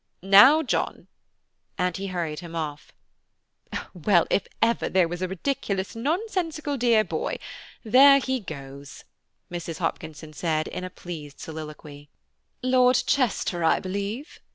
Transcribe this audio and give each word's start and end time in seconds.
Now, 0.23 0.63
John," 0.63 1.05
and 1.77 1.95
he 1.95 2.07
hurried 2.07 2.39
him 2.39 2.55
off. 2.55 2.91
"Well, 3.93 4.25
if 4.31 4.47
ever 4.59 4.89
there 4.89 5.07
was 5.07 5.21
a 5.21 5.27
ridiculous, 5.27 5.95
nonsensical 5.95 6.75
dear 6.75 7.03
boy, 7.03 7.37
there 7.85 8.17
he 8.17 8.39
goes," 8.39 9.03
said 9.51 9.55
Mrs. 9.61 9.77
Hopkinson 9.77 10.33
in 10.71 10.83
a 10.83 10.89
pleased 10.89 11.39
soliloquy. 11.39 12.09
"Lord 12.63 13.03
Chester, 13.05 13.63
I 13.63 13.79
believe?" 13.79 14.39